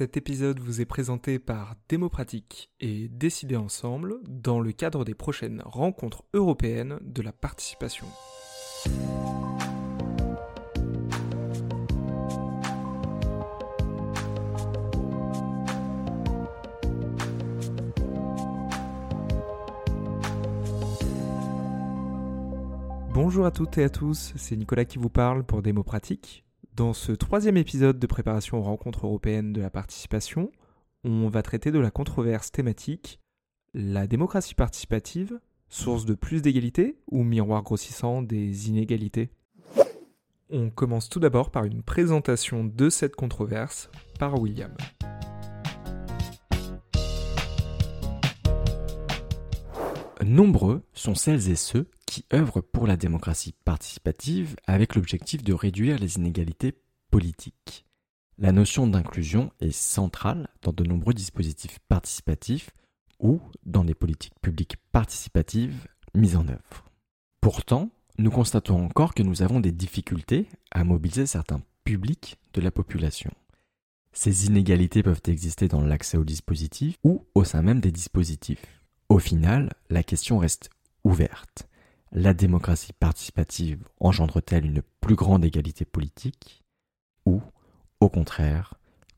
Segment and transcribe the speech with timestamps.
[0.00, 5.60] Cet épisode vous est présenté par Démopratique et Décider ensemble dans le cadre des prochaines
[5.62, 8.06] rencontres européennes de la participation.
[23.12, 26.46] Bonjour à toutes et à tous, c'est Nicolas qui vous parle pour Démopratique.
[26.76, 30.52] Dans ce troisième épisode de préparation aux rencontres européennes de la participation,
[31.04, 33.18] on va traiter de la controverse thématique
[33.74, 39.30] la démocratie participative, source de plus d'égalité ou miroir grossissant des inégalités
[40.50, 44.74] On commence tout d'abord par une présentation de cette controverse par William.
[50.24, 55.96] Nombreux sont celles et ceux qui œuvrent pour la démocratie participative avec l'objectif de réduire
[55.96, 56.74] les inégalités
[57.12, 57.86] politiques.
[58.36, 62.70] La notion d'inclusion est centrale dans de nombreux dispositifs participatifs
[63.20, 66.90] ou dans des politiques publiques participatives mises en œuvre.
[67.40, 72.72] Pourtant, nous constatons encore que nous avons des difficultés à mobiliser certains publics de la
[72.72, 73.30] population.
[74.12, 78.82] Ces inégalités peuvent exister dans l'accès aux dispositifs ou au sein même des dispositifs.
[79.08, 80.70] Au final, la question reste
[81.04, 81.69] ouverte.
[82.12, 86.64] La démocratie participative engendre-t-elle une plus grande égalité politique
[87.24, 87.40] ou,
[88.00, 88.74] au contraire,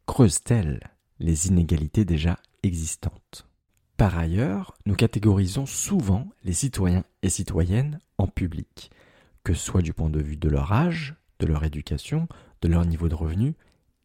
[0.06, 3.48] creuse-t-elle les inégalités déjà existantes?
[3.96, 8.90] Par ailleurs, nous catégorisons souvent les citoyens et citoyennes en public,
[9.42, 12.28] que ce soit du point de vue de leur âge, de leur éducation,
[12.60, 13.54] de leur niveau de revenu,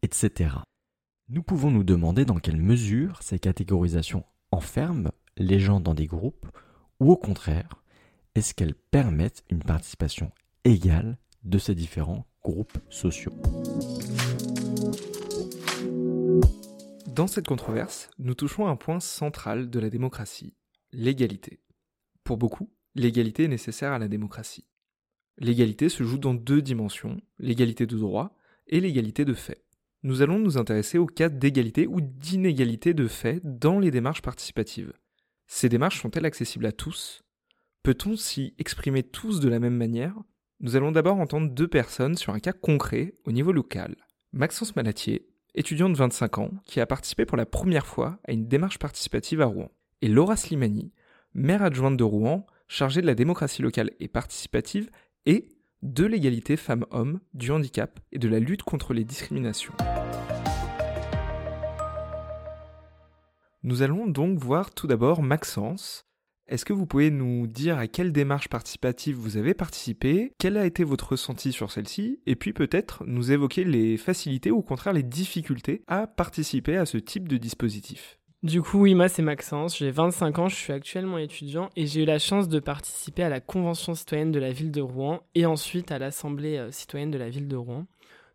[0.00, 0.54] etc.
[1.28, 6.46] Nous pouvons nous demander dans quelle mesure ces catégorisations enferment les gens dans des groupes
[7.00, 7.68] ou au contraire,
[8.34, 10.30] est-ce qu'elles permettent une participation
[10.64, 13.32] égale de ces différents groupes sociaux?
[17.06, 20.54] Dans cette controverse, nous touchons à un point central de la démocratie,
[20.92, 21.60] l'égalité.
[22.22, 24.66] Pour beaucoup, l'égalité est nécessaire à la démocratie.
[25.38, 28.36] L'égalité se joue dans deux dimensions, l'égalité de droit
[28.66, 29.64] et l'égalité de fait.
[30.04, 34.92] Nous allons nous intéresser au cas d'égalité ou d'inégalité de fait dans les démarches participatives.
[35.48, 37.24] Ces démarches sont-elles accessibles à tous?
[37.82, 40.14] Peut-on s'y exprimer tous de la même manière?
[40.60, 43.96] Nous allons d'abord entendre deux personnes sur un cas concret au niveau local.
[44.32, 48.48] Maxence Malatier, étudiant de 25 ans, qui a participé pour la première fois à une
[48.48, 49.70] démarche participative à Rouen.
[50.02, 50.92] Et Laura Slimani,
[51.34, 54.90] maire adjointe de Rouen, chargée de la démocratie locale et participative
[55.24, 55.48] et
[55.82, 59.74] de l'égalité femmes-hommes, du handicap et de la lutte contre les discriminations.
[63.62, 66.07] Nous allons donc voir tout d'abord Maxence.
[66.48, 70.64] Est-ce que vous pouvez nous dire à quelle démarche participative vous avez participé, quel a
[70.64, 74.94] été votre ressenti sur celle-ci, et puis peut-être nous évoquer les facilités ou au contraire
[74.94, 78.18] les difficultés à participer à ce type de dispositif?
[78.42, 82.04] Du coup, oui, moi c'est Maxence, j'ai 25 ans, je suis actuellement étudiant et j'ai
[82.04, 85.44] eu la chance de participer à la Convention citoyenne de la ville de Rouen et
[85.44, 87.84] ensuite à l'Assemblée euh, citoyenne de la ville de Rouen.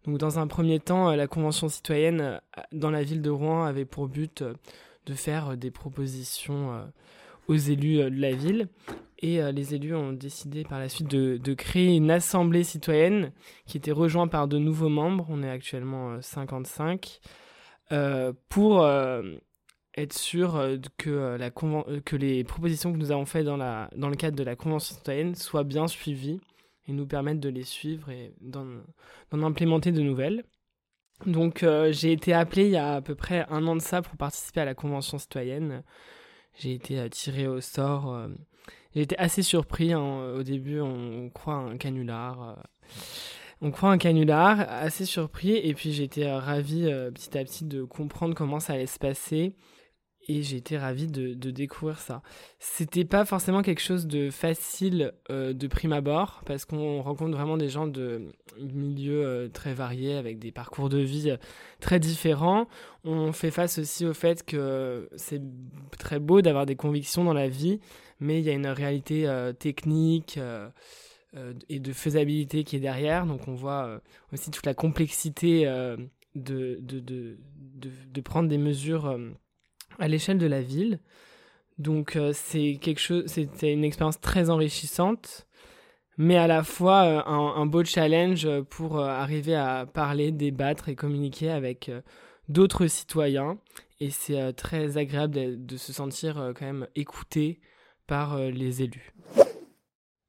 [0.06, 2.38] Donc dans un premier temps, euh, la Convention citoyenne euh,
[2.74, 4.44] dans la ville de Rouen avait pour but
[5.08, 6.84] de faire des propositions
[7.48, 8.68] aux élus euh, de la ville.
[9.20, 13.32] Et les élus ont décidé par la suite de, créer une assemblée citoyenne
[13.66, 15.26] qui était rejointe par de nouveaux membres.
[15.30, 17.22] On est actuellement 55
[18.50, 18.86] pour
[19.96, 24.18] être sûr que, la que les propositions que nous avons faites dans, la, dans le
[24.18, 26.42] cadre de la convention citoyenne soient bien suivies
[26.88, 28.84] et nous permettent de les suivre et d'en
[29.32, 30.44] implémenter de nouvelles.
[31.26, 34.02] Donc euh, j'ai été appelé il y a à peu près un an de ça
[34.02, 35.84] pour participer à la convention citoyenne.
[36.56, 38.14] J'ai été euh, tiré au sort.
[38.14, 38.28] Euh,
[38.96, 39.94] j'ai été assez surpris.
[39.94, 40.34] Hein.
[40.38, 42.64] Au début, on, croit un canular.
[43.62, 45.56] on croit un canular, assez surpris.
[45.56, 49.56] Et puis été ravi petit à petit de comprendre comment ça allait se passer
[50.28, 52.22] et j'ai été ravie de, découvrir ça.
[52.60, 57.58] C'était pas forcément quelque chose de facile euh, de prime abord parce qu'on rencontre vraiment
[57.58, 61.38] des gens de milieux euh, très variés avec des parcours de vie euh,
[61.80, 62.68] très différents.
[63.04, 65.42] On fait face aussi au fait que c'est
[66.00, 67.80] très beau d'avoir des convictions dans la vie,
[68.20, 69.28] mais il y a une réalité
[69.60, 70.40] technique
[71.68, 73.26] et de faisabilité qui est derrière.
[73.26, 74.00] Donc on voit
[74.32, 75.66] aussi toute la complexité
[76.36, 77.36] de, de,
[77.82, 79.20] de, prendre des mesures
[80.00, 81.00] à l'échelle de la ville.
[81.78, 85.48] Donc euh, c'est quelque chose, c'était une expérience très enrichissante,
[86.18, 90.96] mais à la fois euh, un, beau challenge pour euh, arriver à parler, débattre et
[90.96, 91.92] communiquer avec
[92.48, 93.58] d'autres citoyens.
[94.00, 97.62] Et c'est très agréable de, se sentir quand même écouté
[98.06, 99.14] par les élus.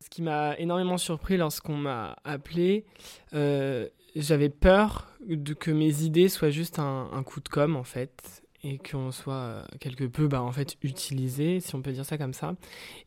[0.01, 2.87] Ce qui m'a énormément surpris lorsqu'on m'a appelé,
[3.33, 8.79] j'avais peur de que mes idées soient juste un coup de com en fait et
[8.79, 12.33] qu'on soit euh, quelque peu bah, en fait utilisé, si on peut dire ça comme
[12.33, 12.55] ça.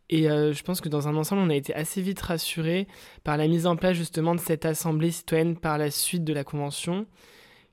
[0.09, 2.87] Et euh, je pense que dans un ensemble, on a été assez vite rassuré
[3.23, 6.43] par la mise en place justement de cette assemblée citoyenne par la suite de la
[6.43, 7.07] convention,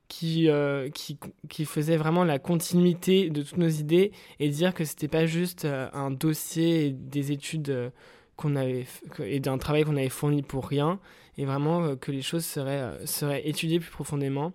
[0.07, 5.07] qui, euh, qui, faisait vraiment la continuité de toutes nos idées et dire que c'était
[5.07, 7.91] pas juste un dossier et des études
[8.35, 8.85] qu'on avait
[9.19, 10.99] et d'un travail qu'on avait fourni pour rien,
[11.37, 14.53] et vraiment que les choses seraient, seraient étudiées plus profondément.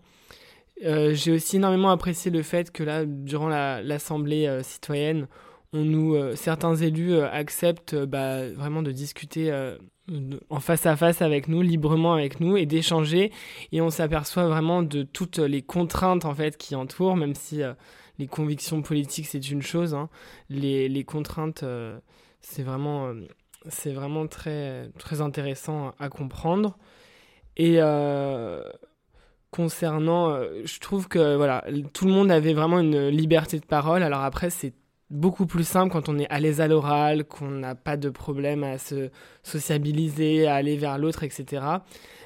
[0.85, 5.29] Euh, j'ai aussi énormément apprécié le fait que là, durant l'assemblée euh, citoyenne,
[5.75, 9.53] euh, certains élus acceptent bah, vraiment de discuter
[10.49, 13.31] en face à face avec nous, librement avec nous, et d'échanger.
[13.73, 17.62] Et on s'aperçoit vraiment de toutes les contraintes en fait qui entourent, même si
[18.19, 19.94] les convictions politiques c'est une chose.
[19.94, 20.09] Hein.
[20.49, 21.65] les, contraintes,
[22.41, 23.15] c'est vraiment,
[23.69, 26.76] c'est vraiment très, très intéressant à comprendre.
[27.56, 27.79] Et
[29.50, 34.02] concernant, euh, je trouve que voilà, tout le monde avait vraiment une liberté de parole.
[34.02, 34.75] Alors après, c'est
[35.11, 38.62] beaucoup plus simple quand on est à l'aise à l'oral, qu'on n'a pas de problème
[38.62, 39.11] à se
[39.43, 41.64] sociabiliser, à aller vers l'autre, etc.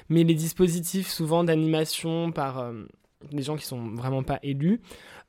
[0.09, 2.83] Mais les dispositifs souvent d'animation par euh,
[3.31, 4.81] des gens qui sont vraiment pas élus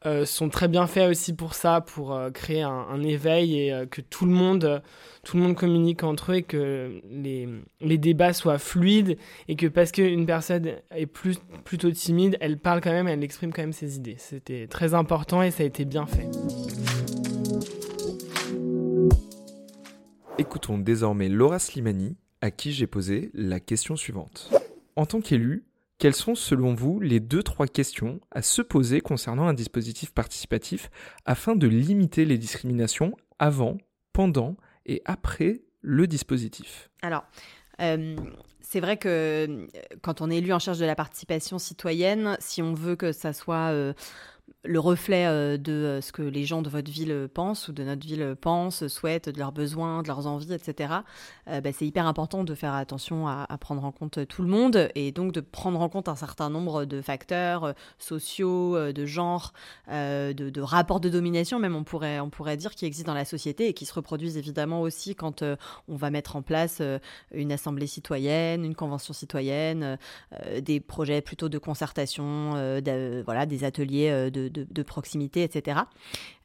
[0.04, 3.86] euh, sont très bien faits aussi pour ça, pour euh, créer un, éveil et euh,
[3.86, 4.82] que tout le monde,
[5.24, 7.48] tout le monde communique entre eux et que les,
[7.80, 9.16] les débats soient fluides
[9.48, 13.52] et que parce qu'une personne est plus, plutôt timide, elle parle quand même, elle exprime
[13.52, 14.16] quand même ses idées.
[14.18, 16.28] C'était très important et ça a été bien fait.
[20.38, 24.50] Écoutons désormais Laura Slimani, à qui j'ai posé la question suivante.
[24.94, 25.64] En tant qu'élu,
[25.98, 30.90] quelles sont selon vous les deux trois questions à se poser concernant un dispositif participatif
[31.24, 33.78] afin de limiter les discriminations avant,
[34.12, 36.90] pendant et après le dispositif?
[37.02, 37.24] Alors,
[37.80, 38.16] euh,
[38.60, 39.66] c'est vrai que euh,
[40.02, 43.32] quand on est élu en charge de la participation citoyenne, si on veut que ça
[43.32, 43.92] soit euh,
[44.66, 47.82] le reflet euh, de euh, ce que les gens de votre ville pensent ou de
[47.84, 50.94] notre ville pensent, souhaitent, de leurs besoins, de leurs envies, etc.
[51.48, 54.90] Euh, bah, c'est hyper important de faire attention à, prendre en compte tout le monde
[54.94, 59.52] et donc de prendre en compte un certain nombre de facteurs sociaux, de genre,
[59.88, 63.68] de, rapports de domination, même on pourrait, on pourrait dire, qui existent dans la société
[63.68, 65.42] et qui se reproduisent évidemment aussi quand
[65.88, 66.82] on va mettre en place
[67.32, 69.98] une assemblée citoyenne, une convention citoyenne,
[70.60, 72.80] des projets plutôt de concertation,
[73.24, 75.80] voilà, des ateliers de, de, proximité, etc.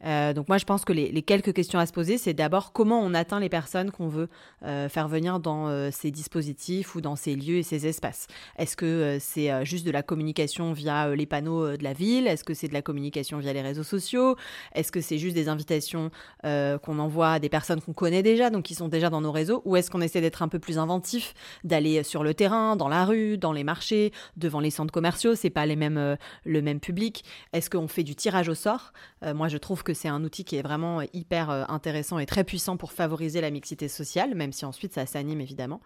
[0.05, 2.99] Euh, donc moi, je pense que les, quelques questions à se poser, c'est d'abord comment
[2.99, 4.29] on atteint les personnes qu'on veut
[4.63, 8.27] euh, faire venir dans euh, ces dispositifs ou dans ces lieux et ces espaces.
[8.57, 12.27] Est-ce que c'est juste de la communication via les panneaux de la ville?
[12.27, 14.35] Est-ce que c'est de la communication via les réseaux sociaux?
[14.73, 16.11] Est-ce que c'est juste des invitations
[16.43, 19.61] qu'on envoie à des personnes qu'on connaît déjà, donc qui sont déjà dans nos réseaux?
[19.65, 21.33] Ou est-ce qu'on essaie d'être un peu plus inventif,
[21.63, 25.35] d'aller sur le terrain, dans la rue, dans les marchés, devant les centres commerciaux?
[25.35, 27.23] C'est pas les mêmes, le même public.
[27.53, 28.93] Est-ce qu'on fait du tirage au sort
[29.23, 32.43] Moi, je trouve que c'est un outil qui est vraiment hyper euh, intéressant et très
[32.43, 35.81] puissant pour favoriser la mixité sociale, même si ensuite ça s'anime évidemment.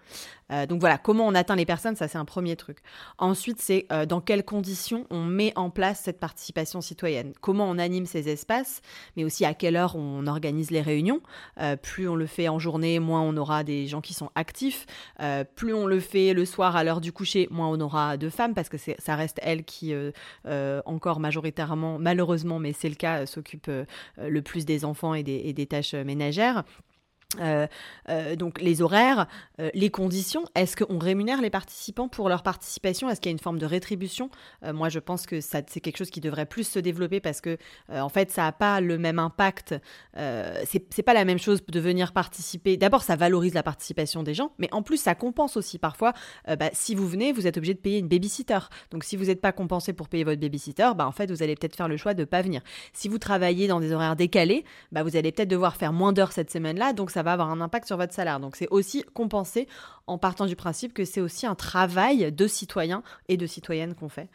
[0.52, 2.80] Euh, donc voilà, comment on atteint les personnes, ça c'est un premier truc.
[3.18, 7.78] Ensuite, c'est euh, dans quelles conditions on met en place cette participation citoyenne, comment on
[7.78, 8.82] anime ces espaces,
[9.16, 11.22] mais aussi à quelle heure on organise les réunions?
[11.82, 14.86] plus on le fait en journée, moins on aura des gens qui sont actifs.
[15.56, 18.54] plus on le fait le soir à l'heure du coucher, moins on aura de femmes
[18.54, 19.94] parce que ça reste elles qui
[20.86, 23.86] encore majoritairement, malheureusement, mais c'est le cas, s'occupent euh,
[24.18, 26.64] le plus des enfants et des, tâches ménagères.
[27.40, 27.68] Euh,
[28.10, 29.28] euh, donc les horaires,
[29.74, 33.10] les conditions, est-ce qu'on rémunère les participants pour leur participation?
[33.10, 34.30] Est-ce qu'il y a une forme de rétribution?
[34.64, 37.58] Moi je pense que c'est quelque chose qui devrait plus se développer parce que
[37.90, 39.76] en fait ça n'a pas le même impact,
[40.16, 42.78] c'est, pas la même chose de venir participer.
[42.78, 46.14] D'abord ça valorise la participation des gens, mais en plus ça compense aussi parfois.
[46.48, 48.60] Bah, si vous venez, vous êtes obligé de payer une babysitter.
[48.92, 51.56] Donc si vous n'êtes pas compensé pour payer votre babysitter, bah, en fait vous allez
[51.56, 52.62] peut-être faire le choix de ne pas venir.
[52.94, 56.32] Si vous travaillez dans des horaires décalés, bah, vous allez peut-être devoir faire moins d'heures
[56.32, 58.40] cette semaine-là, donc ça va avoir un impact sur votre salaire.
[58.40, 59.68] Donc c'est aussi compensé
[60.08, 64.10] en partant du principe que c'est aussi un travail de citoyens et de citoyennes qu'on
[64.10, 64.30] fait.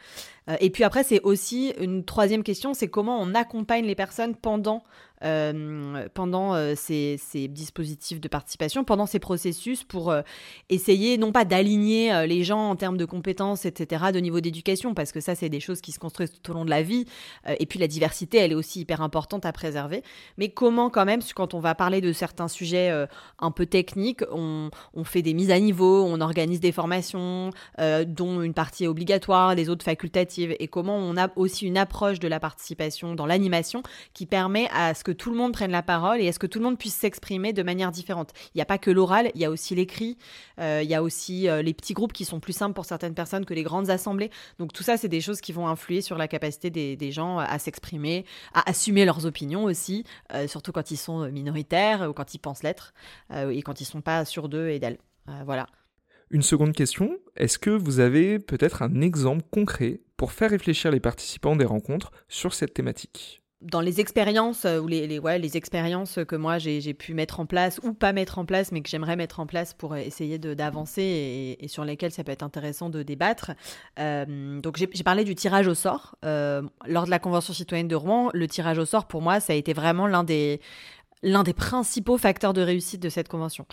[0.49, 4.35] Euh, et puis après, c'est aussi une troisième question, c'est comment on accompagne les personnes
[4.35, 4.83] pendant
[5.23, 7.17] euh, pendant euh, ces,
[7.49, 10.13] dispositifs de participation, pendant ces processus pour
[10.69, 15.11] essayer non pas d'aligner les gens en termes de compétences, etc., de niveau d'éducation, parce
[15.11, 17.05] que ça, c'est des choses qui se construisent tout au long de la vie.
[17.59, 20.03] et puis la diversité, elle est aussi hyper importante à préserver.
[20.37, 22.91] Mais comment quand même, quand on va parler de certains sujets
[23.39, 27.49] un peu techniques, on, on, fait des mises à niveau, on organise des formations,
[27.79, 32.19] dont une partie est obligatoire, les autres facultatives et comment on a aussi une approche
[32.19, 35.71] de la participation dans l'animation qui permet à ce que que tout le monde prenne
[35.71, 38.31] la parole et à ce que tout le monde puisse s'exprimer de manière différente?
[38.53, 40.17] Il n'y a pas que l'oral, il y a aussi l'écrit,
[40.57, 43.53] il y a aussi les petits groupes qui sont plus simples pour certaines personnes que
[43.53, 44.31] les grandes assemblées.
[44.57, 47.59] Donc tout ça, c'est des choses qui vont influer sur la capacité des, gens à
[47.59, 50.05] s'exprimer, à assumer leurs opinions aussi,
[50.47, 52.93] surtout quand ils sont minoritaires ou quand ils pensent l'être
[53.33, 54.99] et quand ils sont pas sûrs d'eux et d'elles.
[55.45, 55.67] voilà.
[56.33, 61.01] Une seconde question, est-ce que vous avez peut-être un exemple concret pour faire réfléchir les
[61.01, 63.40] participants des rencontres sur cette thématique?
[63.61, 67.45] Dans les expériences euh, ou les, les, ouais, expériences que moi j'ai pu mettre en
[67.45, 71.57] place ou pas mettre en place, mais que j'aimerais mettre en place pour essayer d'avancer
[71.59, 73.51] et, sur lesquelles ça peut être intéressant de débattre.
[73.99, 76.15] Euh, donc j'ai parlé du tirage au sort.
[76.25, 79.53] Euh, lors de la Convention citoyenne de Rouen, le tirage au sort, pour moi, ça
[79.53, 80.59] a été vraiment l'un des,
[81.23, 83.65] l'un des principaux facteurs de réussite de cette convention.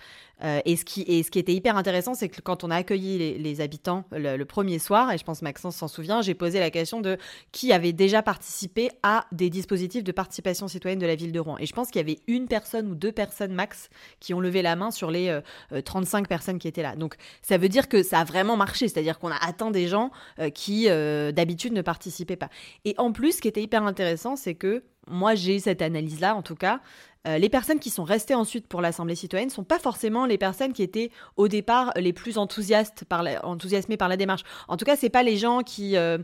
[0.44, 2.76] Euh, et, ce qui, et ce qui était hyper intéressant, c'est que quand on a
[2.76, 6.70] accueilli les, habitants le, premier soir, et je pense Maxence s'en souvient, j'ai posé la
[6.70, 7.18] question de
[7.50, 11.58] qui avait déjà participé à des dispositifs de participation citoyenne de la ville de Rouen.
[11.58, 13.88] Et je pense qu'il y avait une personne ou deux personnes max
[14.20, 15.36] qui ont levé la main sur les
[15.84, 16.94] 35 euh, euh, personnes qui étaient là.
[16.94, 20.10] Donc ça veut dire que ça a vraiment marché, c'est-à-dire qu'on a atteint des gens
[20.54, 22.50] qui d'habitude ne participaient pas.
[22.84, 26.42] Et en plus, ce qui était hyper intéressant, c'est que moi j'ai cette analyse-là en
[26.42, 26.80] tout cas,
[27.26, 30.38] euh, les personnes qui sont restées ensuite pour l'Assemblée citoyenne ne sont pas forcément les
[30.38, 34.42] personnes qui étaient au départ les plus enthousiastes par enthousiasmées par la démarche.
[34.68, 36.18] En tout cas, c'est pas les gens qui, euh,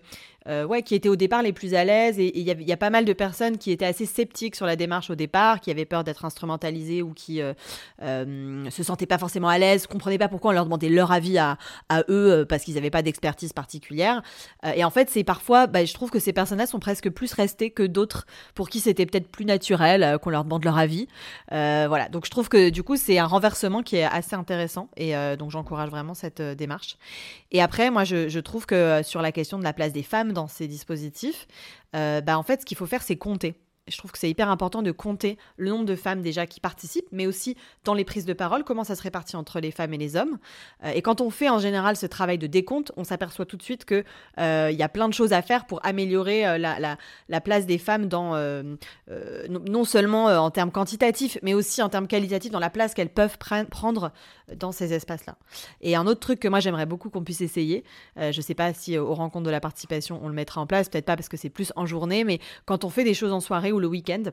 [0.46, 2.18] euh, ouais, qui étaient au départ les plus à l'aise.
[2.18, 5.08] Et il y, a pas mal de personnes qui étaient assez sceptiques sur la démarche
[5.08, 7.54] au départ, qui avaient peur d'être instrumentalisées ou qui euh,
[8.02, 11.38] euh, se sentaient pas forcément à l'aise, comprenaient pas pourquoi on leur demandait leur avis
[11.38, 11.56] à,
[12.08, 14.22] eux parce qu'ils n'avaient pas d'expertise particulière.
[14.74, 17.70] et en fait, c'est parfois, bah, je trouve que ces personnes-là sont presque plus restées
[17.70, 21.08] que d'autres pour qui c'était peut-être plus naturel qu'on leur demande leur avis.
[21.50, 22.08] voilà.
[22.10, 25.50] Donc je trouve que du coup, c'est un renversement qui est assez intéressant et donc
[25.50, 26.96] j'encourage vraiment cette démarche.
[27.52, 30.48] Et après, moi, je trouve que sur la question de la place des femmes dans
[30.48, 31.46] ces dispositifs,
[31.96, 33.54] euh, bah, en fait, ce qu'il faut faire, c'est compter
[33.86, 37.08] je trouve que c'est hyper important de compter le nombre de femmes déjà qui participent,
[37.12, 39.98] mais aussi dans les prises de parole, comment ça se répartit entre les femmes et
[39.98, 40.38] les hommes.
[40.84, 43.62] Euh, et quand on fait en général ce travail de décompte, on s'aperçoit tout de
[43.62, 44.04] suite qu'il
[44.38, 48.06] euh, y a plein de choses à faire pour améliorer euh, la, place des femmes
[48.06, 48.34] dans,
[49.48, 53.36] non seulement en termes quantitatifs, mais aussi en termes qualitatifs, dans la place qu'elles peuvent
[53.70, 54.12] prendre
[54.56, 55.36] dans ces espaces-là.
[55.82, 57.84] Et un autre truc que moi j'aimerais beaucoup qu'on puisse essayer,
[58.16, 60.88] je ne sais pas si aux rencontres de la participation on le mettra en place,
[60.88, 63.40] peut-être pas parce que c'est plus en journée, mais quand on fait des choses en
[63.40, 64.24] soirée, ou le week-end.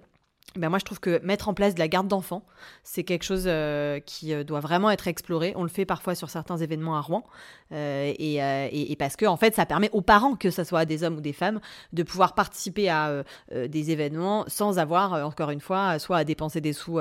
[0.58, 2.44] Ben moi, je trouve que mettre en place de la garde d'enfants,
[2.84, 5.54] c'est quelque chose euh, qui euh, doit vraiment être exploré.
[5.56, 7.24] On le fait parfois sur certains événements à Rouen.
[7.72, 11.04] Euh, et, et, parce que, en fait, ça permet aux parents, que ce soit des
[11.04, 11.62] hommes ou des femmes,
[11.94, 16.74] de pouvoir participer à des événements sans avoir, encore une fois, soit à dépenser des
[16.74, 17.00] sous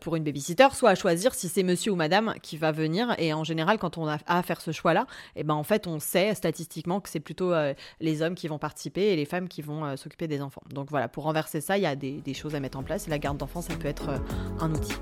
[0.00, 3.14] pour une babysitter, soit à choisir si c'est monsieur ou madame qui va venir.
[3.18, 5.86] Et en général, quand on a à faire ce choix-là, et eh ben, en fait,
[5.86, 7.52] on sait statistiquement que c'est plutôt
[8.00, 10.62] les hommes qui vont participer et les femmes qui vont s'occuper des enfants.
[10.70, 13.06] Donc voilà, pour renverser ça, il y a des, choses à mettre en place.
[13.06, 14.18] Et la garde d'enfants, ça peut être euh,
[14.60, 14.94] un outil.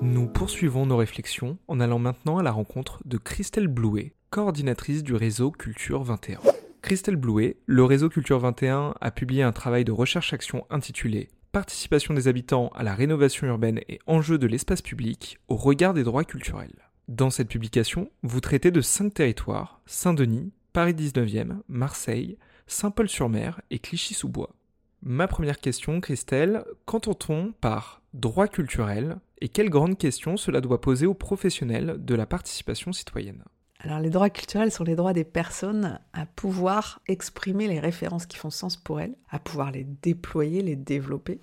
[0.00, 5.14] Nous poursuivons nos réflexions en allant maintenant à la rencontre de Christelle Blouet, coordinatrice du
[5.14, 6.38] réseau Culture 21.
[6.82, 12.28] Christelle Blouet, le réseau Culture 21 a publié un travail de recherche-action intitulé Participation des
[12.28, 16.85] habitants à la rénovation urbaine et enjeux de l'espace public au regard des droits culturels.
[17.08, 22.36] Dans cette publication, vous traitez de cinq territoires Saint-Denis, Paris 19e, Marseille,
[22.66, 24.56] Saint-Paul-sur-Mer et Clichy-sous-Bois.
[25.02, 31.06] Ma première question, Christelle, qu'entend-on par droit culturel et quelles grandes questions cela doit poser
[31.06, 33.44] aux professionnels de la participation citoyenne?
[33.78, 38.36] Alors les droits culturels sont les droits des personnes à pouvoir exprimer les références qui
[38.36, 41.40] font sens pour elles, à pouvoir les déployer, les développer,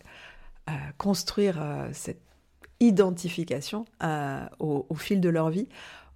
[0.65, 2.21] à construire euh, cette
[2.87, 5.67] identification euh, au, fil de leur vie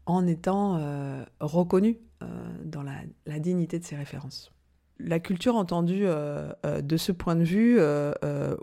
[0.05, 2.25] en étant euh, reconnus euh,
[2.63, 4.51] dans la, dignité de ces références.
[4.99, 7.79] La culture entendue de ce point de vue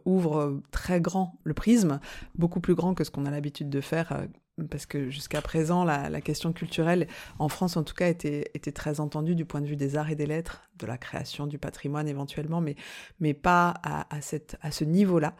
[0.05, 2.01] ouvre très grand le prisme,
[2.35, 4.27] beaucoup plus grand que ce qu'on a l'habitude de faire
[4.71, 7.09] parce que jusqu'à présent, la, question culturelle,
[7.39, 10.11] en France en tout cas, était, était, très entendue du point de vue des arts
[10.11, 12.77] et des lettres, de la création du patrimoine éventuellement, mais,
[13.19, 15.35] mais pas à, cette, à ce niveau-là.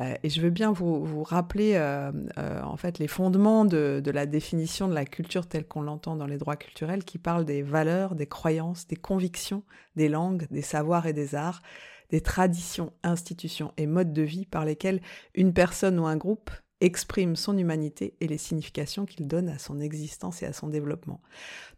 [0.00, 4.00] Euh, et je veux bien vous, vous rappeler euh, euh, en fait les fondements de,
[4.02, 7.44] de, la définition de la culture telle qu'on l'entend dans les droits culturels, qui parle
[7.44, 9.64] des valeurs, des croyances, des convictions,
[9.96, 11.60] des langues, des savoirs et des arts,
[12.10, 15.00] des traditions, institutions et modes de vie par lesquels
[15.34, 16.50] une personne ou un groupe
[16.80, 21.20] exprime son humanité et les significations qu'il donne à son existence et à son développement.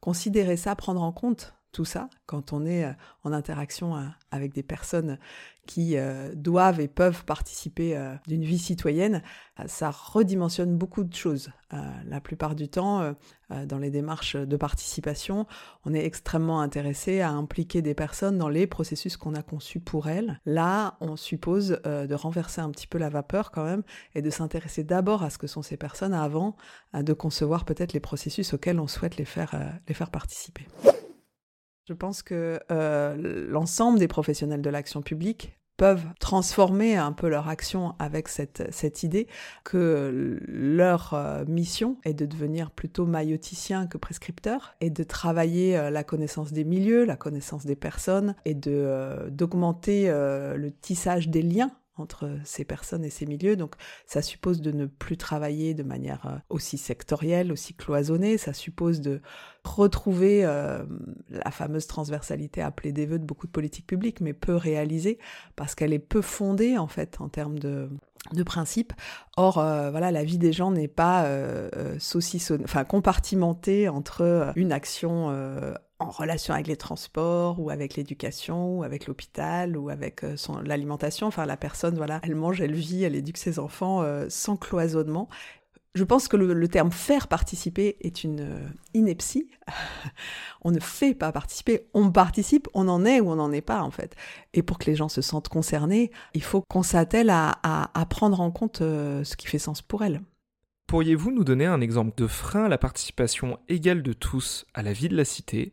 [0.00, 2.86] Considérer ça, prendre en compte tout ça, quand on est
[3.24, 3.94] en interaction
[4.30, 5.18] avec des personnes
[5.66, 5.96] qui
[6.34, 9.22] doivent et peuvent participer d'une vie citoyenne,
[9.66, 11.50] ça redimensionne beaucoup de choses.
[12.06, 13.14] la plupart du temps,
[13.50, 15.46] dans les démarches de participation,
[15.84, 20.08] on est extrêmement intéressé à impliquer des personnes dans les processus qu'on a conçus pour
[20.08, 20.40] elles.
[20.46, 23.82] Là, on suppose de renverser un petit peu la vapeur quand même
[24.14, 26.56] et de s'intéresser d'abord à ce que sont ces personnes avant
[26.94, 29.54] de concevoir peut-être les processus auxquels on souhaite les faire,
[29.88, 30.66] les faire participer.
[31.88, 37.48] Je pense que euh, l'ensemble des professionnels de l'action publique peuvent transformer un peu leur
[37.48, 39.26] action avec cette, cette idée
[39.64, 45.90] que leur euh, mission est de devenir plutôt mailloticien que prescripteur et de travailler euh,
[45.90, 51.72] la connaissance des milieux, la connaissance des personnes et de d'augmenter le tissage des liens
[51.96, 53.56] entre ces personnes et ces milieux.
[53.56, 53.74] Donc
[54.06, 58.38] ça suppose de ne plus travailler de manière euh, aussi sectorielle, aussi cloisonnée.
[58.38, 59.20] Ça suppose de
[59.64, 60.84] retrouver euh,
[61.28, 65.18] la fameuse transversalité appelée des vœux de beaucoup de politiques publiques, mais peu réalisée
[65.56, 67.88] parce qu'elle est peu fondée en fait en termes de
[68.32, 68.92] de principes.
[69.36, 71.98] Or, euh, voilà, la vie des gens n'est pas euh,
[72.64, 75.30] enfin compartimentée entre une action
[76.02, 81.26] en relation avec les transports ou avec l'éducation ou avec l'hôpital ou avec euh, l'alimentation.
[81.26, 85.28] Enfin, la personne, voilà, elle mange, elle vit, elle éduque ses enfants euh, sans cloisonnement.
[85.94, 89.50] Je pense que le, terme faire participer est une euh, ineptie.
[90.62, 93.82] on ne fait pas participer, on participe, on en est ou on n'en est pas
[93.82, 94.16] en fait.
[94.54, 98.50] Et pour que les gens se sentent concernés, il faut qu'on s'attelle à, prendre en
[98.50, 100.22] compte ce qui fait sens pour elles.
[100.86, 104.92] Pourriez-vous nous donner un exemple de frein à la participation égale de tous à la
[104.92, 105.72] vie de la cité?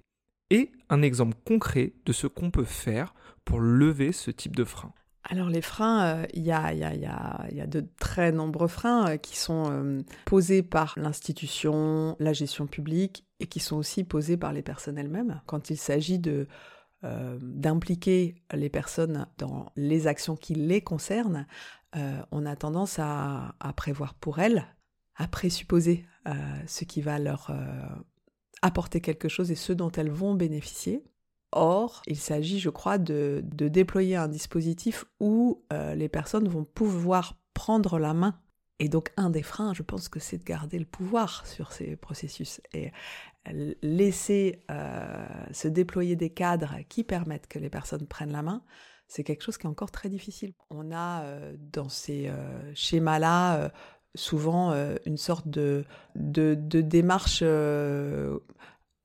[0.89, 3.13] Un exemple concret de ce qu'on peut faire
[3.46, 4.93] pour lever ce type de frein.
[5.24, 10.63] Alors les freins, il y, a, de très nombreux freins euh, qui sont euh, posés
[10.63, 15.41] par l'institution, la gestion publique et qui sont aussi posés par les personnes elles-mêmes.
[15.46, 16.48] Quand il s'agit de
[17.03, 21.46] euh, d'impliquer les personnes dans les actions qui les concernent,
[22.31, 24.63] on a tendance à, prévoir pour elles,
[25.15, 26.05] à présupposer
[26.67, 27.51] ce qui va leur
[28.61, 31.03] apporter quelque chose et ce dont elles vont bénéficier.
[31.51, 37.39] Or, il s'agit, je crois, de, déployer un dispositif où euh, les personnes vont pouvoir
[37.53, 38.39] prendre la main.
[38.79, 41.95] Et donc, un des freins, je pense que c'est de garder le pouvoir sur ces
[41.95, 42.91] processus et
[43.81, 48.63] laisser euh, se déployer des cadres qui permettent que les personnes prennent la main.
[49.07, 50.53] C'est quelque chose qui est encore très difficile.
[50.69, 52.31] On a euh, dans ces
[52.75, 53.71] schémas-là
[54.15, 58.39] souvent euh, une sorte de, de, démarche euh,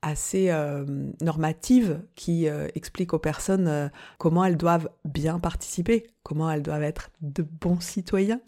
[0.02, 0.84] assez euh,
[1.22, 7.42] normative qui explique aux personnes comment elles doivent bien participer, comment elles doivent être de
[7.42, 8.40] bons citoyens,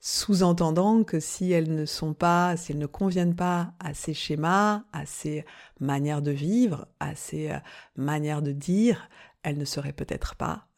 [0.00, 4.84] sous-entendant que si elles ne sont pas, si elles ne conviennent pas à ces schémas,
[4.92, 5.44] à ces
[5.80, 7.50] manières de vivre, à ces
[7.96, 9.10] manières de dire,
[9.42, 10.68] elles ne seraient peut-être pas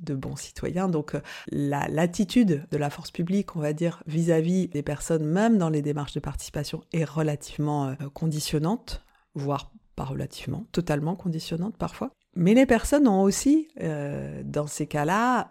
[0.00, 0.88] de bons citoyens.
[0.88, 5.68] Donc euh, l'attitude de la force publique, on va dire, vis-à-vis des personnes, même dans
[5.68, 12.10] les démarches de participation, est relativement euh, conditionnante, voire pas relativement, totalement conditionnante parfois.
[12.36, 15.50] Mais les personnes ont aussi, euh, dans ces cas-là,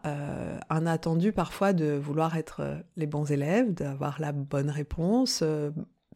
[0.69, 5.43] un attendu parfois de vouloir être les bons élèves, d'avoir la bonne réponse,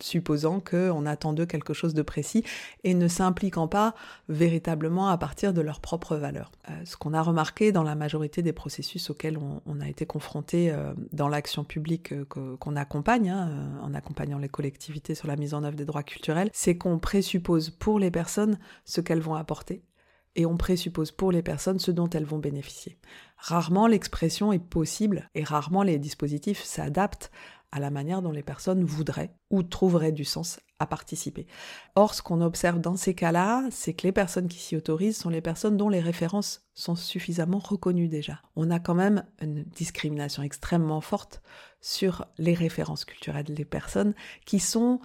[0.02, 2.44] supposant qu'on attend d'eux quelque chose de précis
[2.84, 3.96] et ne s'impliquant pas
[4.28, 6.52] véritablement à partir de leurs propres valeurs.
[6.70, 10.72] Euh, ce qu'on a remarqué dans la majorité des processus auxquels on, a été confronté
[10.72, 15.54] euh, dans l'action publique euh, qu'on accompagne, hein, en accompagnant les collectivités sur la mise
[15.54, 19.84] en œuvre des droits culturels, c'est qu'on présuppose pour les personnes ce qu'elles vont apporter
[20.36, 22.98] et on présuppose pour les personnes ce dont elles vont bénéficier.
[23.38, 27.32] Rarement l'expression est possible et rarement les dispositifs s'adaptent
[27.74, 31.48] à la manière dont les personnes voudraient ou trouveraient du sens à participer.
[31.96, 35.32] Or, ce qu'on observe dans ces cas-là, c'est que les personnes qui s'y autorisent sont
[35.32, 38.44] les personnes dont les références sont suffisamment reconnues déjà.
[38.56, 41.42] On a quand même une discrimination extrêmement forte
[41.82, 44.14] sur les références culturelles des personnes
[44.46, 45.00] qui sont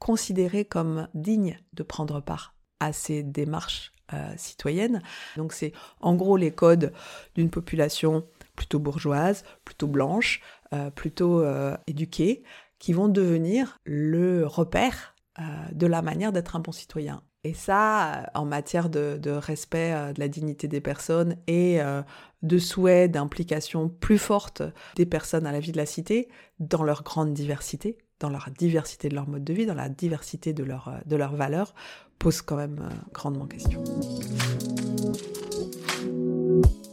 [0.00, 5.02] considérées comme dignes de prendre part à ces démarches euh, citoyennes.
[5.36, 6.92] Donc c'est en gros les codes
[7.36, 8.26] d'une population
[8.58, 10.42] plutôt bourgeoise, plutôt blanche,
[10.74, 12.42] euh, plutôt euh, éduqués,
[12.80, 15.42] qui vont devenir le repère euh,
[15.72, 17.22] de la manière d'être un bon citoyen.
[17.44, 21.78] Et ça, en matière de, respect de la dignité des personnes et
[22.42, 24.62] de souhait d'implication plus forte
[24.96, 29.08] des personnes à la vie de la cité, dans leur grande diversité, dans leur diversité
[29.08, 31.74] de leur mode de vie, dans la diversité de leurs valeurs,
[32.18, 33.84] pose quand même grandement question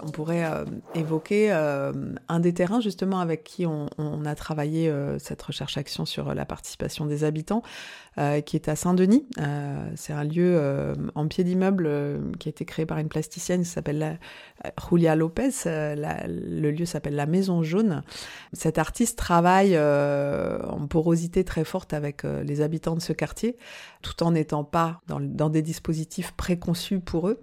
[0.06, 0.46] on pourrait
[0.94, 3.88] évoquer un des terrains justement avec qui on,
[4.26, 7.64] a travaillé cette recherche-action sur la participation des habitants,
[8.46, 9.26] qui est à Saint-Denis.
[9.96, 11.90] c'est un lieu en pied d'immeuble
[12.40, 14.20] qui a été créé par une plasticienne qui s'appelle
[14.90, 15.50] Julia Lopez.
[15.66, 18.04] le lieu s'appelle La Maison Jaune.
[18.54, 23.58] Cet artiste travaille en porosité très forte avec les habitants de ce quartier,
[24.04, 27.42] tout en n'étant pas dans des dispositifs préconçus pour eux.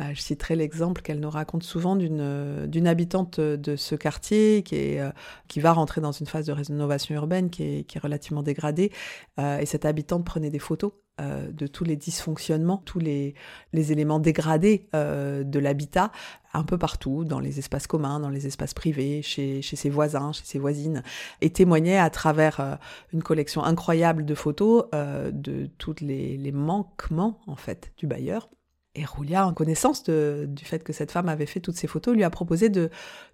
[0.00, 5.10] Euh, je citerai l'exemple qu'elle nous raconte souvent d'une euh, habitante de ce quartier euh,
[5.48, 8.90] qui va rentrer dans une phase de rénovation urbaine qui est, relativement dégradée.
[9.38, 13.34] et cette habitante prenait des photos de tous les dysfonctionnements, tous les,
[13.72, 16.10] éléments dégradés de l'habitat,
[16.54, 20.32] un peu partout, dans les espaces communs, dans les espaces privés, chez, chez ses voisins,
[20.32, 21.02] chez ses voisines,
[21.40, 22.78] et témoignait à travers
[23.12, 28.48] une collection incroyable de photos de tous les, les manquements en fait du bailleur
[28.94, 32.24] et Roulia, en connaissance du fait que cette femme avait fait toutes ces photos, lui
[32.24, 32.90] a proposé de,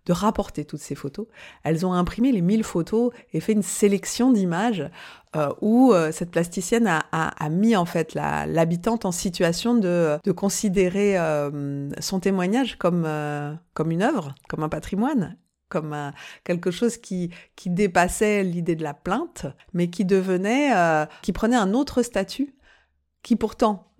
[0.09, 1.27] rapporter toutes ces photos.
[1.64, 4.88] Elles ont imprimé les 1000 photos et fait une sélection d'images
[5.37, 11.90] euh, où euh, cette plasticienne a, mis en fait l'habitante en situation de, considérer euh,
[12.01, 13.07] son témoignage comme,
[13.75, 15.37] comme une œuvre, comme un patrimoine
[15.71, 15.94] comme
[16.44, 19.44] quelque chose qui, qui dépassait l'idée de la plainte,
[19.75, 20.71] mais qui devenait,
[21.21, 22.55] qui prenait un autre statut,
[23.23, 23.92] qui pourtant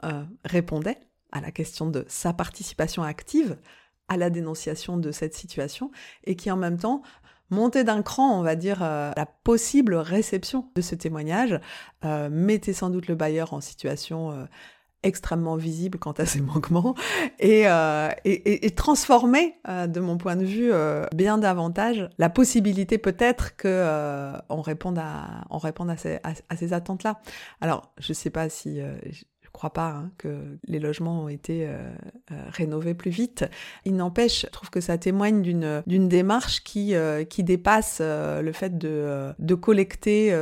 [0.47, 0.97] répondait
[1.33, 3.59] à la question de sa participation active
[4.09, 5.91] à la dénonciation de cette situation
[6.25, 7.03] et qui en même temps
[7.51, 11.61] montait d'un cran, on va dire, euh, la possible réception de ce témoignage,
[12.05, 14.45] euh, mettait sans doute le bailleur en situation euh,
[15.03, 16.95] extrêmement visible quant à ses manquements
[17.39, 17.67] et,
[18.25, 20.73] et, transformait, de mon point de vue,
[21.15, 26.73] bien davantage la possibilité peut-être que on réponde à on réponde à ces, à ces
[26.73, 27.21] attentes-là.
[27.61, 28.81] Alors, je ne sais pas si
[29.59, 31.79] crois pas hein, que les logements ont été euh,
[32.31, 33.45] euh, rénovés plus vite.
[33.85, 38.53] Il n'empêche, je trouve que ça témoigne d'une d'une démarche qui euh, qui dépasse le
[38.53, 40.33] fait de de collecter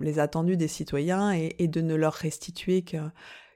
[0.00, 2.96] les attendus des citoyens et, et de ne leur restituer que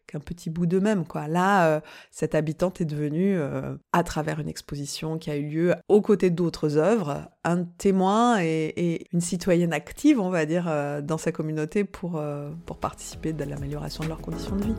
[0.09, 1.05] qu'un petit bout d'eux-mêmes.
[1.05, 1.29] Quoi.
[1.29, 5.75] Là, euh, cette habitante est devenue, euh, à travers une exposition qui a eu lieu
[5.89, 11.19] aux côtés d'autres œuvres, un témoin et, une citoyenne active, on va dire, euh, dans
[11.19, 12.21] sa communauté pour,
[12.67, 14.75] pour participer à l'amélioration de leurs conditions de vie.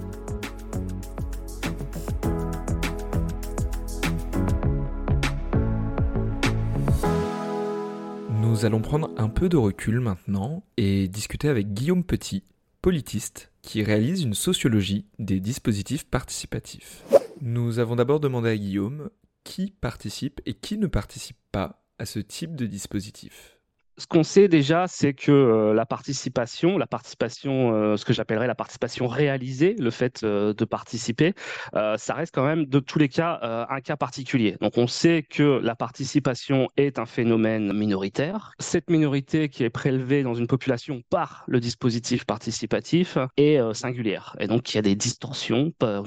[8.42, 12.44] Nous allons prendre un peu de recul maintenant et discuter avec Guillaume Petit,
[12.82, 17.04] politiste qui réalise une sociologie des dispositifs participatifs.
[17.42, 19.10] Nous avons d'abord demandé à Guillaume
[19.44, 23.59] qui participe et qui ne participe pas à ce type de dispositif
[24.00, 28.48] ce qu'on sait déjà, c'est que euh, la participation, la participation, euh, ce que j'appellerais
[28.48, 31.34] la participation réalisée, le fait euh, de participer,
[31.74, 34.56] ça reste quand même de tous les cas un cas particulier.
[34.62, 38.54] Donc on sait que la participation est un phénomène minoritaire.
[38.60, 44.36] Cette minorité qui est prélevée dans une population par le dispositif participatif est singulière.
[44.40, 46.06] Et donc il y a des distorsions par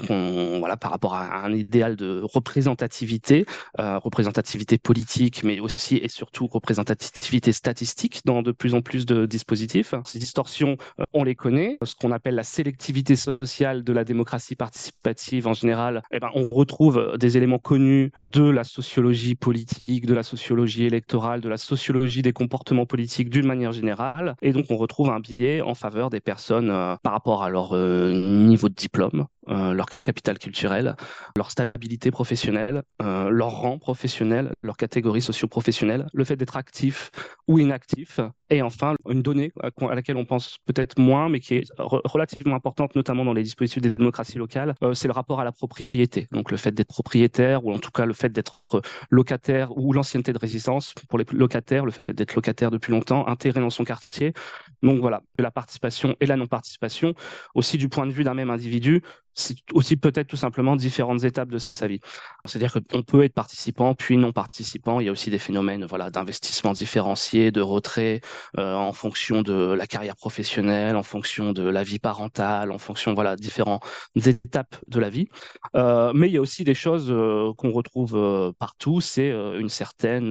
[0.83, 3.45] rapport à un idéal de représentativité,
[3.77, 7.82] représentativité politique, mais aussi et surtout représentativité statistique
[8.25, 9.93] dans de plus en plus de dispositifs.
[10.05, 11.77] Ces distorsions, euh, on les connaît.
[11.83, 16.47] Ce qu'on appelle la sélectivité sociale de la démocratie participative en général, eh ben, on
[16.49, 22.21] retrouve des éléments connus de la sociologie politique, de la sociologie électorale, de la sociologie
[22.21, 24.35] des comportements politiques d'une manière générale.
[24.41, 27.73] Et donc, on retrouve un biais en faveur des personnes euh, par rapport à leur
[27.73, 30.95] euh, niveau de diplôme, leur capital culturel,
[31.35, 37.11] leur stabilité professionnelle, leur rang professionnel, leur catégorie socio-professionnelle, le fait d'être actif
[37.47, 38.19] ou inactif actif.
[38.49, 42.95] Et enfin, une donnée à laquelle on pense peut-être moins, mais qui est relativement importante,
[42.95, 46.27] notamment dans les dispositifs des démocraties locales, euh, c'est le rapport à la propriété.
[46.31, 48.61] Donc le fait d'être propriétaire, ou en tout cas le fait d'être
[49.09, 53.59] locataire, ou l'ancienneté de résistance pour les locataires, le fait d'être locataire depuis longtemps, intégré
[53.59, 54.33] dans son quartier.
[54.83, 57.15] Donc voilà, la participation et la non-participation,
[57.55, 59.01] aussi du point de vue d'un même individu,
[59.35, 61.99] c'est aussi peut-être tout simplement différentes étapes de sa vie.
[62.45, 64.99] C'est-à-dire qu'on peut être participant puis non participant.
[64.99, 68.21] Il y a aussi des phénomènes voilà, d'investissement différencié, de retrait
[68.57, 73.13] euh, en fonction de la carrière professionnelle, en fonction de la vie parentale, en fonction
[73.13, 73.83] voilà différentes
[74.15, 75.29] étapes de la vie.
[75.75, 78.99] Euh, mais il y a aussi des choses euh, qu'on retrouve partout.
[79.01, 80.29] C'est une certaine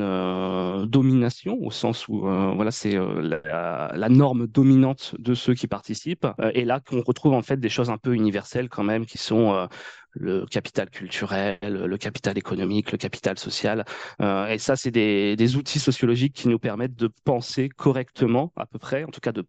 [0.86, 6.26] domination au sens où voilà c'est la, la, norme dominante de ceux qui participent.
[6.54, 9.52] et là qu'on retrouve en fait des choses un peu universelles quand même qui sont
[9.52, 9.66] euh,
[10.12, 13.84] le capital culturel, le capital économique, le capital social.
[14.20, 18.78] Euh, et ça, c'est des, outils sociologiques qui nous permettent de penser correctement, à peu
[18.78, 19.44] près, en tout cas de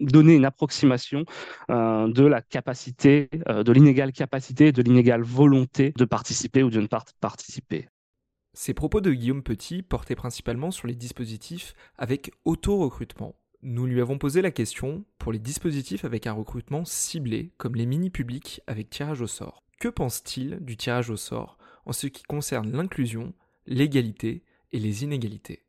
[0.00, 1.24] donner une approximation
[1.70, 6.88] euh, de la capacité, de l'inégale capacité, de l'inégale volonté de participer ou de ne
[6.88, 7.88] pas participer.
[8.54, 13.36] Ces propos de Guillaume Petit portaient principalement sur les dispositifs avec auto-recrutement.
[13.62, 17.86] Nous lui avons posé la question pour les dispositifs avec un recrutement ciblé, comme les
[17.86, 19.64] mini-publics avec tirage au sort.
[19.80, 23.34] Que pense-t-il du tirage au sort en ce qui concerne l'inclusion,
[23.66, 25.64] l'égalité et les inégalités?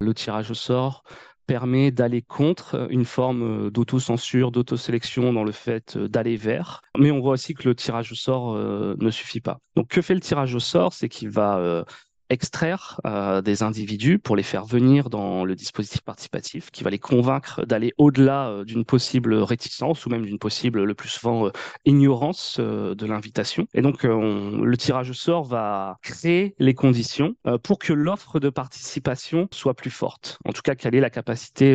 [0.00, 1.04] Le tirage au sort
[1.46, 6.80] permet d'aller contre une forme d'autocensure, d'autosélection dans le fait d'aller vers.
[6.96, 9.58] Mais on voit aussi que le tirage au sort euh, ne suffit pas.
[9.76, 10.94] Donc que fait le tirage au sort?
[10.94, 11.84] C'est qu'il va euh,
[12.30, 16.98] extraire euh, des individus pour les faire venir dans le dispositif participatif, qui va les
[16.98, 21.50] convaincre d'aller au-delà euh, d'une possible réticence ou même d'une possible, le plus souvent, euh,
[21.84, 23.66] ignorance de l'invitation.
[23.74, 29.48] Et donc, le tirage au sort va créer les conditions pour que l'offre de participation
[29.52, 30.38] soit plus forte.
[30.44, 31.72] En tout cas, qu'elle ait la capacité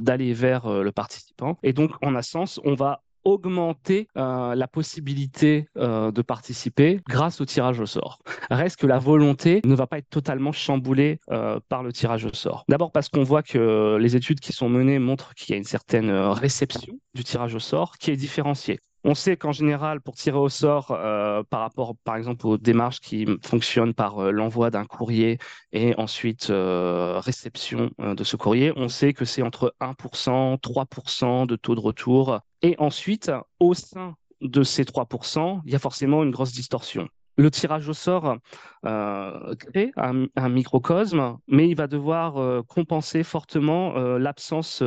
[0.00, 1.58] d'aller vers le participant.
[1.62, 7.40] Et donc, en un sens, on va augmenter euh, la possibilité euh, de participer grâce
[7.40, 8.20] au tirage au sort.
[8.50, 12.32] Reste que la volonté ne va pas être totalement chamboulée euh, par le tirage au
[12.32, 12.64] sort.
[12.68, 15.64] D'abord parce qu'on voit que les études qui sont menées montrent qu'il y a une
[15.64, 18.78] certaine réception du tirage au sort qui est différenciée.
[19.08, 22.98] On sait qu'en général, pour tirer au sort, euh, par rapport, par exemple, aux démarches
[22.98, 25.38] qui fonctionnent par euh, l'envoi d'un courrier
[25.70, 31.54] et ensuite euh, réception de ce courrier, on sait que c'est entre 1%, 3% de
[31.54, 32.40] taux de retour.
[32.62, 37.50] Et ensuite, au sein de ces 3%, il y a forcément une grosse distorsion le
[37.50, 38.38] tirage au sort
[38.86, 44.82] euh, crée un, microcosme, mais il va devoir euh, compenser fortement euh, l'absence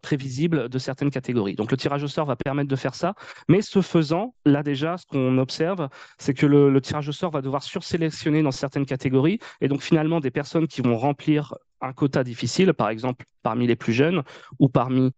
[0.00, 1.54] prévisible de certaines catégories.
[1.54, 3.14] Donc le tirage au sort va permettre de faire ça,
[3.48, 7.42] mais ce faisant, là déjà, ce qu'on observe, c'est que le, tirage au sort va
[7.42, 12.22] devoir sursélectionner dans certaines catégories, et donc finalement des personnes qui vont remplir un quota
[12.24, 14.22] difficile, par exemple parmi les plus jeunes
[14.60, 15.10] ou parmi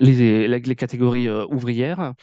[0.00, 2.14] les, les, catégories ouvrières,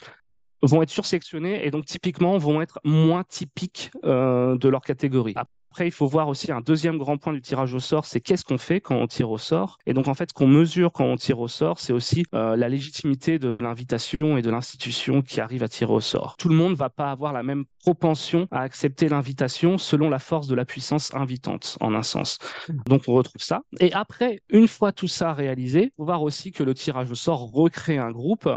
[0.61, 5.35] vont être sursélectionnés et donc typiquement vont être moins typiques euh, de leur catégorie.
[5.71, 8.43] Après, il faut voir aussi un deuxième grand point du tirage au sort, c'est qu'est-ce
[8.43, 9.77] qu'on fait quand on tire au sort.
[9.85, 12.55] Et donc, en fait, ce qu'on mesure quand on tire au sort, c'est aussi euh,
[12.55, 16.35] la légitimité de l'invitation et de l'institution qui arrive à tirer au sort.
[16.39, 20.17] Tout le monde ne va pas avoir la même propension à accepter l'invitation selon la
[20.17, 22.39] force de la puissance invitante, en un sens.
[22.87, 23.61] Donc, on retrouve ça.
[23.79, 27.51] Et après, une fois tout ça réalisé, faut voir aussi que le tirage au sort
[27.51, 28.49] recrée un groupe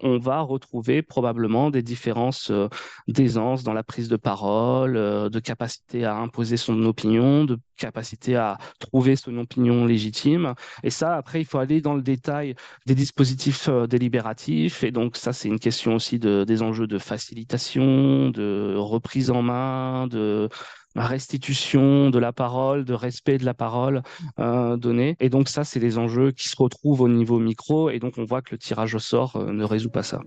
[0.00, 2.68] on va retrouver probablement des différences euh,
[3.08, 8.36] d'aisance dans la prise de parole, euh, de capacité à imposer son opinion, de capacité
[8.36, 10.54] à trouver son opinion légitime.
[10.82, 12.54] Et ça, après, il faut aller dans le détail
[12.86, 14.82] des dispositifs euh, délibératifs.
[14.84, 19.42] Et donc, ça, c'est une question aussi de, des enjeux de facilitation, de reprise en
[19.42, 20.48] main, de
[20.96, 24.02] restitution de la parole, de respect de la parole
[24.38, 25.16] euh, donnée.
[25.20, 28.24] Et donc ça, c'est des enjeux qui se retrouvent au niveau micro, et donc on
[28.24, 30.20] voit que le tirage au sort euh, ne résout pas ça.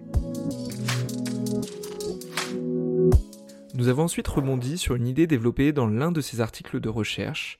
[3.74, 7.60] Nous avons ensuite rebondi sur une idée développée dans l'un de ces articles de recherche.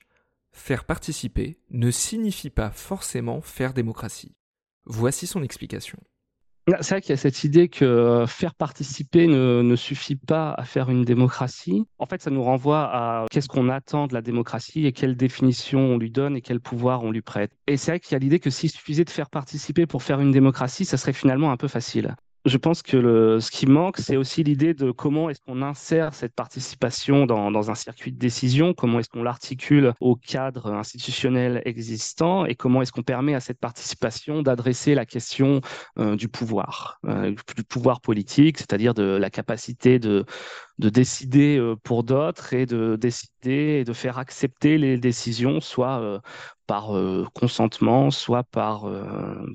[0.52, 4.34] Faire participer ne signifie pas forcément faire démocratie.
[4.84, 5.98] Voici son explication.
[6.80, 10.64] C'est vrai qu'il y a cette idée que euh, faire participer ne, suffit pas à
[10.64, 11.84] faire une démocratie.
[11.98, 15.80] En fait, ça nous renvoie à qu'est-ce qu'on attend de la démocratie et quelle définition
[15.80, 17.52] on lui donne et quel pouvoir on lui prête.
[17.66, 20.20] Et c'est vrai qu'il y a l'idée que s'il suffisait de faire participer pour faire
[20.20, 22.14] une démocratie, ça serait finalement un peu facile
[22.48, 26.34] je pense que ce qui manque, c'est aussi l'idée de comment est-ce qu'on insère cette
[26.34, 32.54] participation dans, un circuit de décision, comment est-ce qu'on l'articule au cadre institutionnel existant et
[32.54, 35.60] comment est-ce qu'on permet à cette participation d'adresser la question
[35.98, 40.24] euh, du pouvoir, euh, du pouvoir politique, c'est-à-dire de la capacité de,
[40.78, 46.20] de décider euh, pour d'autres et de décider et de faire accepter les décisions, soit
[46.66, 46.90] par
[47.34, 48.84] consentement, soit par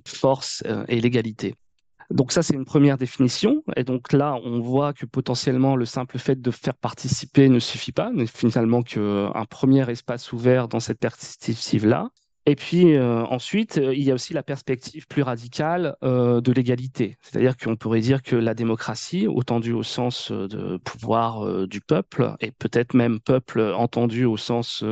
[0.06, 1.56] force et légalité.
[2.10, 3.64] Donc ça, c'est une première définition.
[3.76, 7.92] Et donc là, on voit que potentiellement, le simple fait de faire participer ne suffit
[7.92, 12.10] pas, n'est finalement qu'un premier espace ouvert dans cette perspective-là.
[12.46, 16.52] Et puis euh, ensuite, euh, il y a aussi la perspective plus radicale euh, de
[16.52, 17.18] l'égalité.
[17.22, 22.52] C'est-à-dire qu'on pourrait dire que la démocratie, entendu au sens de pouvoir du peuple, et
[22.52, 24.84] peut-être même peuple entendu au sens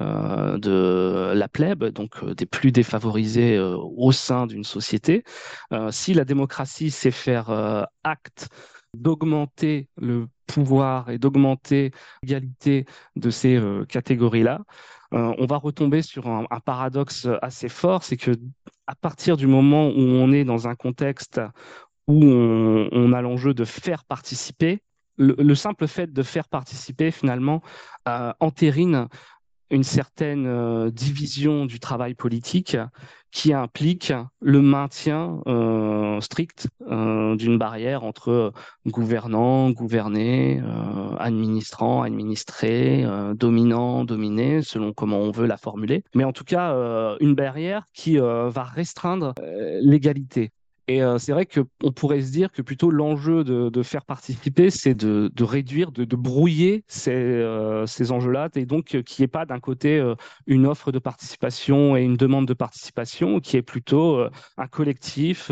[0.00, 5.22] euh, de la plèbe, donc euh, des plus défavorisés euh, au sein d'une société.
[5.90, 7.50] si la démocratie sait faire
[8.02, 8.48] acte
[8.94, 11.92] d'augmenter le pouvoir et d'augmenter
[12.24, 14.62] l'égalité de ces catégories-là,
[15.12, 18.32] on va retomber sur un, paradoxe assez fort, c'est que
[18.88, 21.40] à partir du moment où on est dans un contexte
[22.08, 24.82] où on, a l'enjeu de faire participer,
[25.16, 27.62] le, simple fait de faire participer finalement
[28.40, 29.08] entérine
[29.74, 32.76] une certaine division du travail politique
[33.34, 38.52] qui implique le maintien euh, strict euh, d'une barrière entre
[38.86, 46.04] gouvernants, gouvernés, euh, administrants, administrés, dominants, dominés, selon comment on veut la formuler.
[46.14, 49.34] Mais en tout cas, une barrière qui va restreindre
[49.80, 50.52] l'égalité.
[50.86, 54.94] Et euh, c'est vrai qu'on pourrait se dire que plutôt l'enjeu de, faire participer, c'est
[54.94, 59.46] de, réduire, de, brouiller ces, euh, ces enjeux-là, et donc euh, qu'il n'y ait pas
[59.46, 60.02] d'un côté
[60.46, 64.24] une offre de participation et une demande de participation, qui est plutôt
[64.56, 65.50] un collectif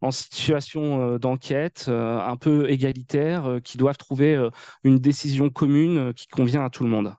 [0.00, 4.48] en situation d'enquête, un peu égalitaire, qui doivent trouver
[4.84, 7.14] une décision commune qui convient à tout le monde.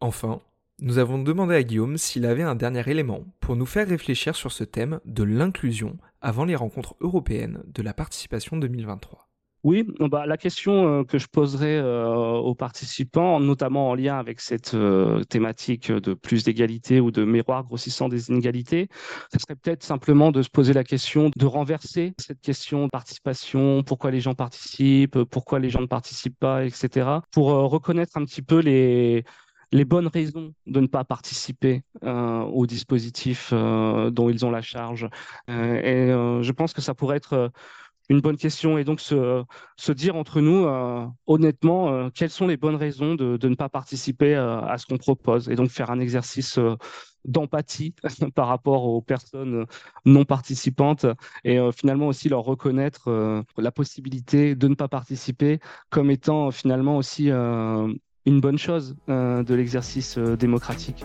[0.00, 0.40] Enfin,
[0.80, 4.50] nous avons demandé à Guillaume s'il avait un dernier élément pour nous faire réfléchir sur
[4.50, 9.28] ce thème de l'inclusion avant les rencontres européennes de la participation 2023.
[9.62, 14.40] Oui, bah, la question euh, que je poserai euh, aux participants, notamment en lien avec
[14.40, 18.88] cette euh, thématique de plus d'égalité ou de miroir grossissant des inégalités,
[19.32, 23.82] ce serait peut-être simplement de se poser la question de renverser cette question de participation,
[23.82, 28.42] pourquoi les gens participent, pourquoi les gens ne participent pas, etc., pour reconnaître un petit
[28.42, 29.24] peu les,
[29.72, 34.62] les bonnes raisons de ne pas participer euh, au dispositif euh, dont ils ont la
[34.62, 35.08] charge.
[35.50, 37.50] Euh, et je pense que ça pourrait être
[38.10, 40.66] une bonne question et donc se, dire entre nous
[41.26, 45.48] honnêtement quelles sont les bonnes raisons de, de ne pas participer à ce qu'on propose?
[45.48, 46.58] Et donc faire un exercice
[47.24, 47.94] d'empathie
[48.34, 49.64] par rapport aux personnes
[50.04, 51.06] non participantes
[51.44, 57.30] et finalement aussi leur reconnaître la possibilité de ne pas participer comme étant finalement aussi
[58.26, 61.04] une bonne chose euh, de l'exercice euh, démocratique.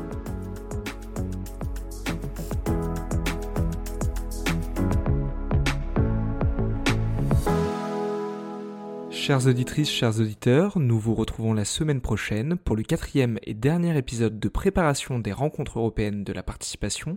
[9.12, 13.96] Chères auditrices, chers auditeurs, nous vous retrouvons la semaine prochaine pour le quatrième et dernier
[13.96, 17.16] épisode de préparation des rencontres européennes de la participation.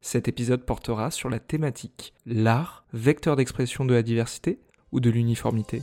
[0.00, 4.58] Cet épisode portera sur la thématique l'art, vecteur d'expression de la diversité
[4.90, 5.82] ou de l'uniformité